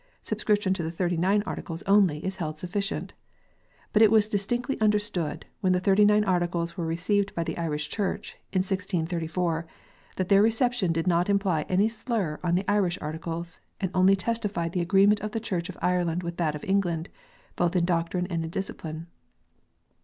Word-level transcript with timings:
Subscription 0.23 0.73
to 0.73 0.81
the 0.81 0.89
Thirty 0.89 1.15
nine 1.15 1.43
Articles 1.45 1.83
only 1.83 2.25
is 2.25 2.37
held 2.37 2.57
sufficient. 2.57 3.13
But 3.93 4.01
it 4.01 4.09
was 4.09 4.29
distinctly 4.29 4.81
understood, 4.81 5.45
when 5.59 5.73
the 5.73 5.79
Thirty 5.79 6.05
nine 6.05 6.23
Articles 6.23 6.75
were 6.75 6.87
received 6.87 7.35
by 7.35 7.43
the 7.43 7.55
Irish 7.55 7.87
Church, 7.87 8.31
in 8.51 8.61
1634, 8.63 9.67
that 10.15 10.27
their 10.29 10.41
reception 10.41 10.91
did 10.91 11.05
not 11.05 11.29
imply 11.29 11.67
any 11.69 11.87
slur 11.87 12.39
on 12.43 12.55
the 12.55 12.65
Irish 12.67 12.97
Articles, 12.99 13.59
and 13.79 13.91
only 13.93 14.15
testified 14.15 14.71
the 14.71 14.81
agreement 14.81 15.19
of 15.19 15.33
the 15.33 15.39
Church 15.39 15.69
of 15.69 15.77
Ireland 15.83 16.23
with 16.23 16.37
that 16.37 16.55
of 16.55 16.63
England, 16.65 17.09
both 17.55 17.75
in 17.75 17.85
doctrine 17.85 18.25
and 18.25 18.49
discipline. 18.49 19.05